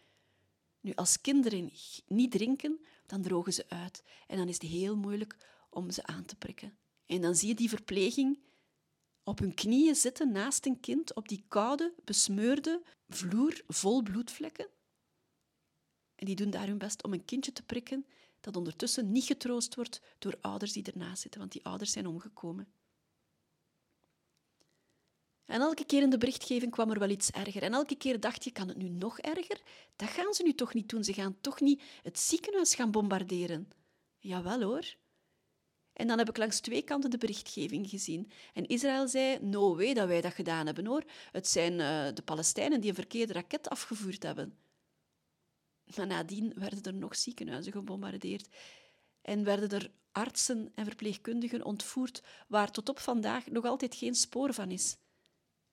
[0.80, 1.72] Nu, als kinderen
[2.06, 4.02] niet drinken, dan drogen ze uit.
[4.26, 5.36] En dan is het heel moeilijk
[5.70, 6.76] om ze aan te prikken.
[7.06, 8.38] En dan zie je die verpleging
[9.22, 14.68] op hun knieën zitten naast een kind op die koude, besmeurde vloer vol bloedvlekken.
[16.14, 18.06] En die doen daar hun best om een kindje te prikken
[18.40, 22.72] dat ondertussen niet getroost wordt door ouders die ernaast zitten, want die ouders zijn omgekomen.
[25.44, 27.62] En elke keer in de berichtgeving kwam er wel iets erger.
[27.62, 29.60] En elke keer dacht je, kan het nu nog erger?
[29.96, 31.04] Dat gaan ze nu toch niet doen.
[31.04, 33.68] Ze gaan toch niet het ziekenhuis gaan bombarderen.
[34.18, 34.96] Jawel hoor.
[35.94, 38.30] En dan heb ik langs twee kanten de berichtgeving gezien.
[38.52, 41.04] En Israël zei, no way dat wij dat gedaan hebben hoor.
[41.32, 44.58] Het zijn uh, de Palestijnen die een verkeerde raket afgevuurd hebben.
[45.96, 48.48] Maar nadien werden er nog ziekenhuizen gebombardeerd.
[49.22, 54.54] En werden er artsen en verpleegkundigen ontvoerd waar tot op vandaag nog altijd geen spoor
[54.54, 54.96] van is.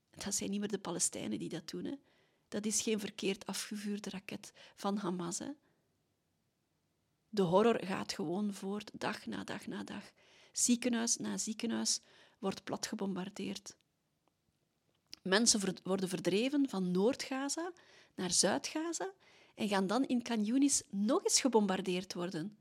[0.10, 1.86] Dat zijn niet meer de Palestijnen die dat doen.
[1.86, 1.96] Hè.
[2.48, 5.40] Dat is geen verkeerd afgevuurde raket van Hamas.
[5.40, 5.50] Hè.
[7.34, 10.12] De horror gaat gewoon voort, dag na dag na dag.
[10.52, 12.02] Ziekenhuis na ziekenhuis
[12.40, 13.76] wordt plat gebombardeerd.
[15.22, 17.72] Mensen worden verdreven van Noord-Gaza
[18.16, 19.14] naar Zuid-Gaza
[19.56, 22.58] en gaan dan in Canyonis nog eens gebombardeerd worden.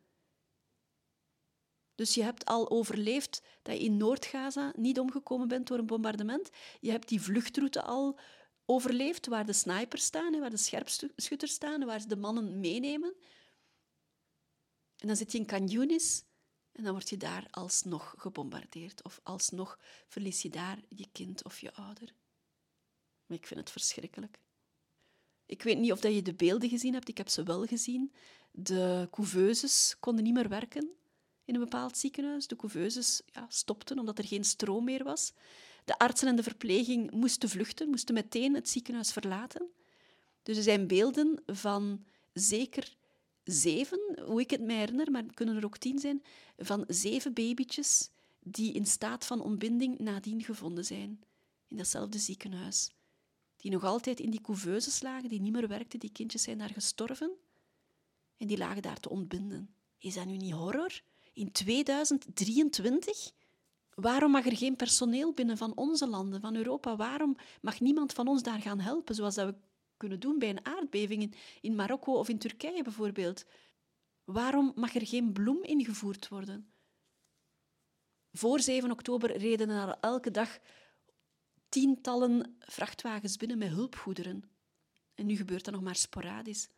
[1.94, 6.50] Dus je hebt al overleefd dat je in Noord-Gaza niet omgekomen bent door een bombardement.
[6.80, 8.18] Je hebt die vluchtroute al
[8.64, 13.14] overleefd, waar de snipers staan, waar de scherpschutters staan, waar ze de mannen meenemen.
[15.00, 16.24] En dan zit je in Canyonis
[16.72, 19.02] en dan word je daar alsnog gebombardeerd.
[19.02, 22.14] Of alsnog verlies je daar je kind of je ouder.
[23.26, 24.38] Maar ik vind het verschrikkelijk.
[25.46, 27.08] Ik weet niet of je de beelden gezien hebt.
[27.08, 28.12] Ik heb ze wel gezien.
[28.50, 30.90] De couveuses konden niet meer werken
[31.44, 32.46] in een bepaald ziekenhuis.
[32.46, 35.32] De couveuses ja, stopten omdat er geen stroom meer was.
[35.84, 39.70] De artsen en de verpleging moesten vluchten, moesten meteen het ziekenhuis verlaten.
[40.42, 42.96] Dus er zijn beelden van zeker
[43.44, 46.22] zeven, hoe ik het me herinner, maar het kunnen er ook tien zijn,
[46.56, 48.10] van zeven babytjes
[48.42, 51.22] die in staat van ontbinding nadien gevonden zijn,
[51.68, 52.90] in datzelfde ziekenhuis.
[53.56, 56.70] Die nog altijd in die couveuses lagen, die niet meer werkten, die kindjes zijn daar
[56.70, 57.30] gestorven
[58.36, 59.74] en die lagen daar te ontbinden.
[59.98, 61.00] Is dat nu niet horror?
[61.32, 63.32] In 2023?
[63.94, 66.96] Waarom mag er geen personeel binnen van onze landen, van Europa?
[66.96, 69.54] Waarom mag niemand van ons daar gaan helpen, zoals dat we
[70.00, 73.44] kunnen doen bij een aardbeving in Marokko of in Turkije bijvoorbeeld?
[74.24, 76.72] Waarom mag er geen bloem ingevoerd worden?
[78.32, 80.58] Voor 7 oktober reden er elke dag
[81.68, 84.50] tientallen vrachtwagens binnen met hulpgoederen.
[85.14, 86.68] En nu gebeurt dat nog maar sporadisch.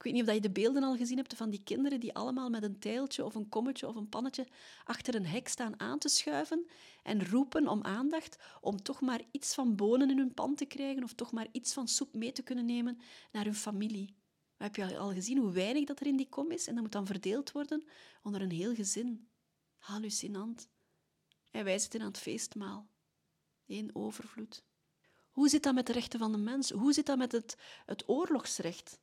[0.00, 2.50] Ik weet niet of je de beelden al gezien hebt van die kinderen die allemaal
[2.50, 4.46] met een tijltje of een kommetje of een pannetje
[4.84, 6.66] achter een hek staan aan te schuiven
[7.02, 11.02] en roepen om aandacht om toch maar iets van bonen in hun pan te krijgen
[11.02, 13.00] of toch maar iets van soep mee te kunnen nemen
[13.32, 14.14] naar hun familie.
[14.56, 16.66] heb je al gezien hoe weinig dat er in die kom is?
[16.66, 17.84] En dat moet dan verdeeld worden
[18.22, 19.28] onder een heel gezin.
[19.78, 20.68] Hallucinant.
[21.50, 22.88] En wij zitten aan het feestmaal.
[23.66, 24.64] Eén overvloed.
[25.30, 26.70] Hoe zit dat met de rechten van de mens?
[26.70, 28.98] Hoe zit dat met het, het oorlogsrecht?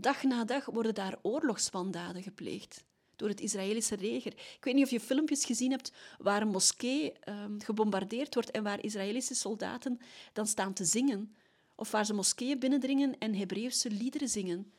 [0.00, 2.84] Dag na dag worden daar oorlogswandaden gepleegd
[3.16, 4.32] door het Israëlische leger.
[4.32, 8.62] Ik weet niet of je filmpjes gezien hebt waar een moskee ehm, gebombardeerd wordt en
[8.62, 9.98] waar Israëlische soldaten
[10.32, 11.36] dan staan te zingen.
[11.74, 14.72] Of waar ze moskeeën binnendringen en Hebreeuwse liederen zingen.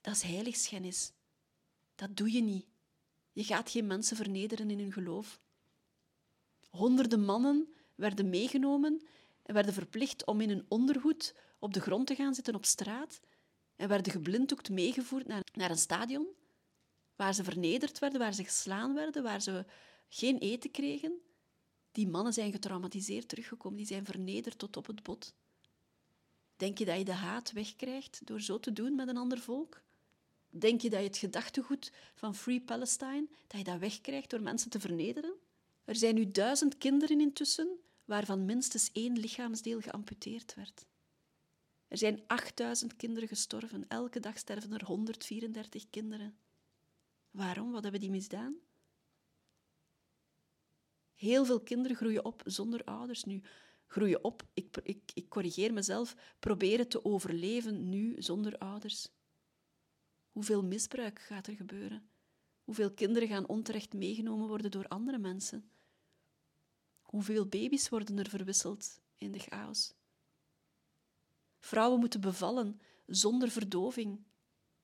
[0.00, 1.12] Dat is heiligschennis.
[1.94, 2.66] Dat doe je niet.
[3.32, 5.40] Je gaat geen mensen vernederen in hun geloof.
[6.70, 9.02] Honderden mannen werden meegenomen
[9.42, 13.20] en werden verplicht om in een ondergoed op de grond te gaan zitten op straat
[13.76, 16.26] en werden geblinddoekt meegevoerd naar, naar een stadion
[17.16, 19.64] waar ze vernederd werden, waar ze geslaan werden, waar ze
[20.08, 21.20] geen eten kregen.
[21.92, 25.34] Die mannen zijn getraumatiseerd teruggekomen, die zijn vernederd tot op het bot.
[26.56, 29.82] Denk je dat je de haat wegkrijgt door zo te doen met een ander volk?
[30.50, 34.70] Denk je dat je het gedachtegoed van Free Palestine, dat je dat wegkrijgt door mensen
[34.70, 35.34] te vernederen?
[35.84, 40.86] Er zijn nu duizend kinderen intussen waarvan minstens één lichaamsdeel geamputeerd werd.
[41.88, 43.88] Er zijn 8000 kinderen gestorven.
[43.88, 46.38] Elke dag sterven er 134 kinderen.
[47.30, 47.72] Waarom?
[47.72, 48.56] Wat hebben die misdaan?
[51.14, 53.42] Heel veel kinderen groeien op zonder ouders nu.
[53.86, 59.08] Groeien op, ik, ik, ik corrigeer mezelf, proberen te overleven nu zonder ouders.
[60.30, 62.08] Hoeveel misbruik gaat er gebeuren?
[62.64, 65.70] Hoeveel kinderen gaan onterecht meegenomen worden door andere mensen?
[67.02, 69.94] Hoeveel baby's worden er verwisseld in de chaos?
[71.66, 74.24] Vrouwen moeten bevallen zonder verdoving.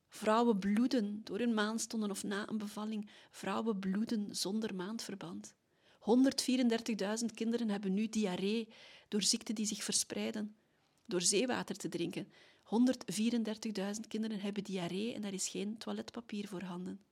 [0.09, 3.11] Vrouwen bloeden door hun maandstonden of na een bevalling.
[3.31, 5.55] Vrouwen bloeden zonder maandverband.
[6.01, 8.69] 134.000 kinderen hebben nu diarree
[9.09, 10.57] door ziekten die zich verspreiden,
[11.05, 12.33] door zeewater te drinken.
[12.65, 17.05] 134.000 kinderen hebben diarree en daar is geen toiletpapier voorhanden.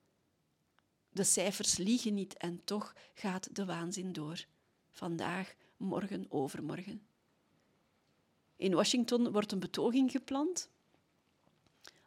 [1.10, 4.46] De cijfers liegen niet en toch gaat de waanzin door.
[4.90, 7.09] Vandaag, morgen, overmorgen.
[8.60, 10.68] In Washington wordt een betoging gepland.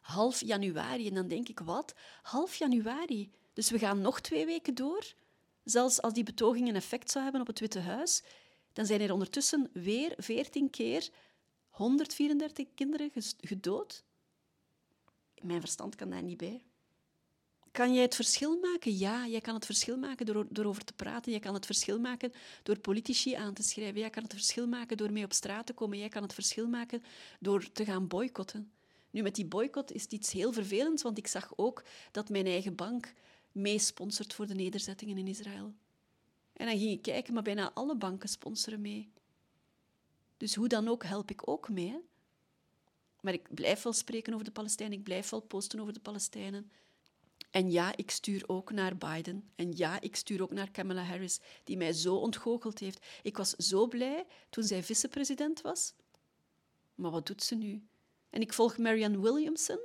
[0.00, 1.08] Half januari.
[1.08, 1.94] En dan denk ik, wat?
[2.22, 3.30] Half januari.
[3.52, 5.14] Dus we gaan nog twee weken door.
[5.64, 8.22] Zelfs als die betoging een effect zou hebben op het Witte Huis,
[8.72, 11.10] dan zijn er ondertussen weer 14 keer
[11.68, 14.04] 134 kinderen gedood.
[15.42, 16.64] Mijn verstand kan daar niet bij.
[17.74, 18.96] Kan jij het verschil maken?
[18.96, 21.32] Ja, jij kan het verschil maken door, door over te praten.
[21.32, 22.32] Jij kan het verschil maken
[22.62, 24.00] door politici aan te schrijven.
[24.00, 25.98] Jij kan het verschil maken door mee op straat te komen.
[25.98, 27.02] Jij kan het verschil maken
[27.40, 28.72] door te gaan boycotten.
[29.10, 32.46] Nu, met die boycott is het iets heel vervelends, want ik zag ook dat mijn
[32.46, 33.12] eigen bank
[33.52, 35.74] meesponsort voor de nederzettingen in Israël.
[36.52, 39.10] En dan ging ik kijken, maar bijna alle banken sponsoren mee.
[40.36, 41.96] Dus hoe dan ook help ik ook mee.
[43.20, 46.70] Maar ik blijf wel spreken over de Palestijnen, ik blijf wel posten over de Palestijnen.
[47.54, 49.50] En ja, ik stuur ook naar Biden.
[49.54, 53.06] En ja, ik stuur ook naar Kamala Harris, die mij zo ontgoocheld heeft.
[53.22, 55.94] Ik was zo blij toen zij vicepresident was.
[56.94, 57.86] Maar wat doet ze nu?
[58.30, 59.78] En ik volg Marianne Williamson.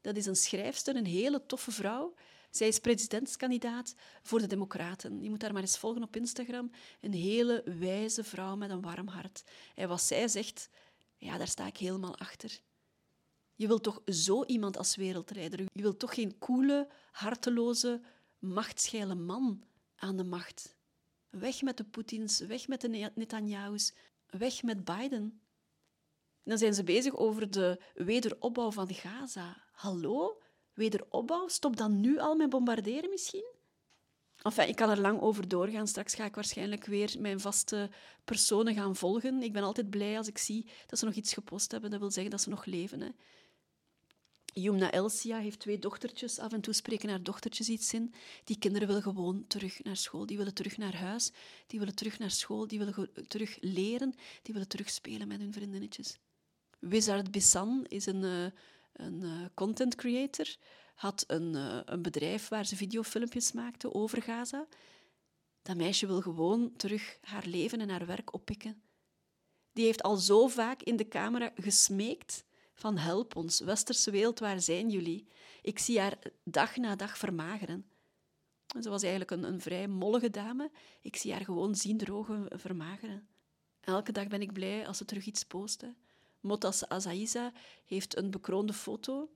[0.00, 2.14] Dat is een schrijfster, een hele toffe vrouw.
[2.50, 5.22] Zij is presidentskandidaat voor de Democraten.
[5.22, 6.70] Je moet haar maar eens volgen op Instagram.
[7.00, 9.44] Een hele wijze vrouw met een warm hart.
[9.74, 10.68] En wat zij zegt,
[11.16, 12.60] ja, daar sta ik helemaal achter.
[13.54, 15.60] Je wilt toch zo iemand als wereldleider?
[15.72, 18.00] Je wilt toch geen koele, harteloze,
[18.38, 19.62] machtscheile man
[19.96, 20.76] aan de macht?
[21.30, 23.94] Weg met de Poetins, weg met de Netanyahu's,
[24.26, 25.40] weg met Biden.
[26.42, 29.62] En dan zijn ze bezig over de wederopbouw van Gaza.
[29.72, 30.42] Hallo?
[30.74, 31.48] Wederopbouw?
[31.48, 33.50] Stop dan nu al met bombarderen misschien?
[34.42, 35.86] Enfin, ik kan er lang over doorgaan.
[35.86, 37.90] Straks ga ik waarschijnlijk weer mijn vaste
[38.24, 39.42] personen gaan volgen.
[39.42, 41.90] Ik ben altijd blij als ik zie dat ze nog iets gepost hebben.
[41.90, 43.00] Dat wil zeggen dat ze nog leven.
[43.00, 43.08] Hè.
[44.52, 46.38] Yumna Elsia heeft twee dochtertjes.
[46.38, 48.14] Af en toe spreken haar dochtertjes iets in.
[48.44, 50.26] Die kinderen willen gewoon terug naar school.
[50.26, 51.32] Die willen terug naar huis.
[51.66, 52.66] Die willen terug naar school.
[52.66, 54.14] Die willen terug leren.
[54.42, 56.18] Die willen terug spelen met hun vriendinnetjes.
[56.78, 58.46] Wizard Bissan is een, uh,
[58.92, 60.56] een uh, content creator.
[60.94, 64.66] Had een, uh, een bedrijf waar ze videofilmpjes maakte over Gaza.
[65.62, 68.82] Dat meisje wil gewoon terug haar leven en haar werk oppikken.
[69.72, 74.60] Die heeft al zo vaak in de camera gesmeekt van help ons, westerse wereld, waar
[74.60, 75.26] zijn jullie?
[75.62, 77.86] Ik zie haar dag na dag vermageren.
[78.80, 80.70] Ze was eigenlijk een, een vrij mollige dame.
[81.00, 83.26] Ik zie haar gewoon ziender ogen vermageren.
[83.80, 85.96] Elke dag ben ik blij als ze terug iets posten.
[86.40, 87.52] Motas Azaiza
[87.84, 89.30] heeft een bekroonde foto.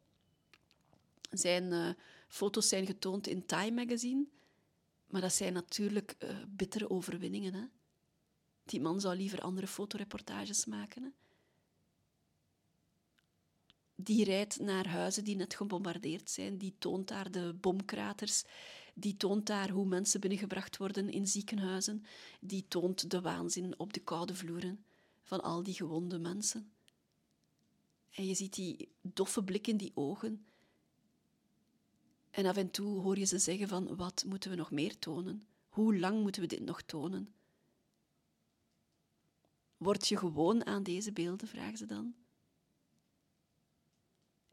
[1.31, 1.91] Zijn uh,
[2.29, 4.25] foto's zijn getoond in Time Magazine.
[5.07, 7.55] Maar dat zijn natuurlijk uh, bittere overwinningen.
[7.55, 7.65] Hè?
[8.65, 11.03] Die man zou liever andere fotoreportages maken.
[11.03, 11.09] Hè?
[13.97, 16.59] Die rijdt naar huizen die net gebombardeerd zijn.
[16.59, 18.45] Die toont daar de bomkraters.
[18.95, 22.05] Die toont daar hoe mensen binnengebracht worden in ziekenhuizen.
[22.41, 24.85] Die toont de waanzin op de koude vloeren
[25.23, 26.71] van al die gewonde mensen.
[28.11, 30.47] En je ziet die doffe blik in die ogen.
[32.31, 35.43] En af en toe hoor je ze zeggen van wat moeten we nog meer tonen?
[35.69, 37.35] Hoe lang moeten we dit nog tonen?
[39.77, 42.15] Word je gewoon aan deze beelden, vragen ze dan.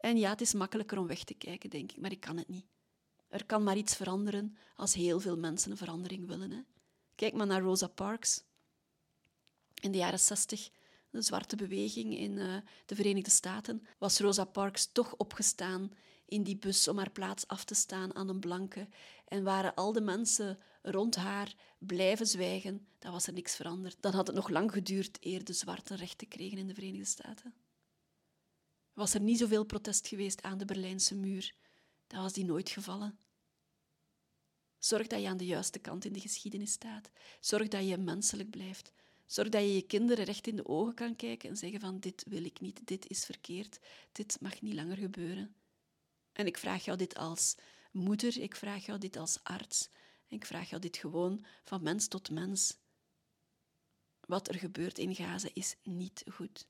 [0.04, 2.48] En ja, het is makkelijker om weg te kijken, denk ik, maar ik kan het
[2.48, 2.66] niet.
[3.28, 6.50] Er kan maar iets veranderen als heel veel mensen een verandering willen.
[6.50, 6.60] Hè.
[7.14, 8.44] Kijk maar naar Rosa Parks.
[9.80, 10.70] In de jaren zestig,
[11.10, 15.92] de zwarte beweging in uh, de Verenigde Staten, was Rosa Parks toch opgestaan
[16.26, 18.88] in die bus om haar plaats af te staan aan een blanke.
[19.24, 23.96] En waren al de mensen rond haar blijven zwijgen, dan was er niks veranderd.
[24.00, 27.54] Dan had het nog lang geduurd eer de zwarte rechten kregen in de Verenigde Staten.
[28.94, 31.54] Was er niet zoveel protest geweest aan de Berlijnse muur,
[32.06, 33.18] dan was die nooit gevallen.
[34.78, 37.10] Zorg dat je aan de juiste kant in de geschiedenis staat.
[37.40, 38.92] Zorg dat je menselijk blijft.
[39.26, 42.24] Zorg dat je je kinderen recht in de ogen kan kijken en zeggen van dit
[42.28, 43.78] wil ik niet, dit is verkeerd,
[44.12, 45.54] dit mag niet langer gebeuren.
[46.32, 47.54] En ik vraag jou dit als
[47.92, 49.88] moeder, ik vraag jou dit als arts,
[50.26, 52.78] ik vraag jou dit gewoon van mens tot mens.
[54.20, 56.66] Wat er gebeurt in Gaza is niet goed.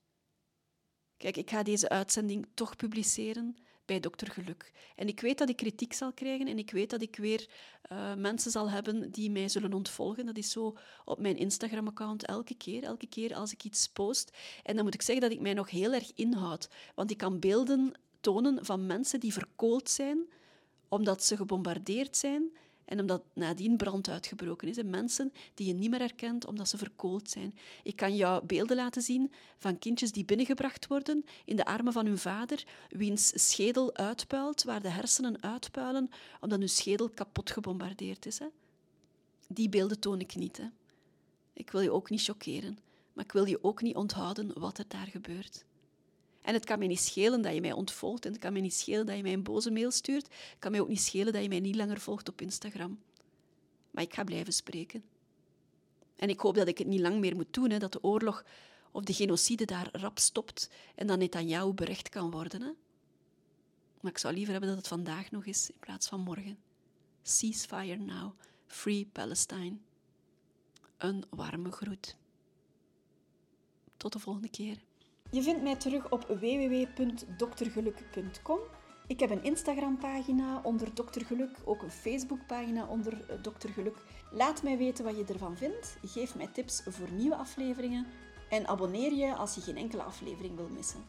[1.16, 4.72] Kijk, ik ga deze uitzending toch publiceren bij Dokter Geluk.
[4.96, 7.48] En ik weet dat ik kritiek zal krijgen en ik weet dat ik weer
[7.92, 10.26] uh, mensen zal hebben die mij zullen ontvolgen.
[10.26, 14.36] Dat is zo op mijn Instagram-account elke keer, elke keer als ik iets post.
[14.62, 16.68] En dan moet ik zeggen dat ik mij nog heel erg inhoud.
[16.94, 20.28] Want ik kan beelden tonen van mensen die verkoold zijn
[20.88, 24.76] omdat ze gebombardeerd zijn en omdat nadien brand uitgebroken is.
[24.76, 27.54] En mensen die je niet meer herkent omdat ze verkoold zijn.
[27.82, 32.06] Ik kan jou beelden laten zien van kindjes die binnengebracht worden in de armen van
[32.06, 38.38] hun vader, wiens schedel uitpuilt, waar de hersenen uitpuilen, omdat hun schedel kapot gebombardeerd is.
[38.38, 38.46] Hè.
[39.48, 40.56] Die beelden toon ik niet.
[40.56, 40.66] Hè.
[41.52, 42.78] Ik wil je ook niet choqueren,
[43.12, 45.64] maar ik wil je ook niet onthouden wat er daar gebeurt.
[46.44, 48.24] En het kan mij niet schelen dat je mij ontvolgt.
[48.24, 50.22] En het kan mij niet schelen dat je mij een boze mail stuurt.
[50.24, 52.98] Het kan mij ook niet schelen dat je mij niet langer volgt op Instagram.
[53.90, 55.04] Maar ik ga blijven spreken.
[56.16, 58.44] En ik hoop dat ik het niet lang meer moet doen, hè, dat de oorlog
[58.90, 62.62] of de genocide daar rap stopt en dan jou berecht kan worden.
[62.62, 62.70] Hè.
[64.00, 66.58] Maar ik zou liever hebben dat het vandaag nog is in plaats van morgen.
[67.22, 68.32] Ceasefire now.
[68.66, 69.76] Free Palestine.
[70.96, 72.16] Een warme groet.
[73.96, 74.76] Tot de volgende keer.
[75.34, 78.58] Je vindt mij terug op www.doktergeluk.com.
[79.06, 83.96] Ik heb een Instagram-pagina onder Dokter Geluk, ook een Facebook-pagina onder eh, Dokter Geluk.
[84.30, 85.96] Laat mij weten wat je ervan vindt.
[86.02, 88.06] Geef mij tips voor nieuwe afleveringen
[88.48, 91.04] en abonneer je als je geen enkele aflevering wil missen.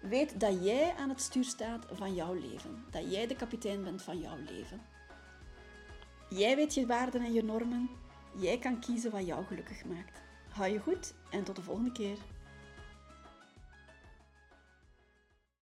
[0.00, 4.02] Weet dat jij aan het stuur staat van jouw leven, dat jij de kapitein bent
[4.02, 4.80] van jouw leven.
[6.28, 7.90] Jij weet je waarden en je normen.
[8.34, 10.22] Jij kan kiezen wat jou gelukkig maakt.
[10.48, 12.18] Hou je goed en tot de volgende keer.